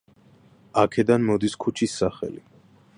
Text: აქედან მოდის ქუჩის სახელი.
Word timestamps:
აქედან 0.83 1.29
მოდის 1.29 1.57
ქუჩის 1.67 2.01
სახელი. 2.03 2.45